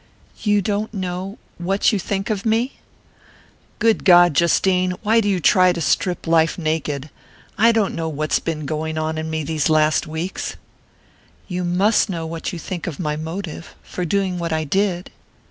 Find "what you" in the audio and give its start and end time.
12.25-12.57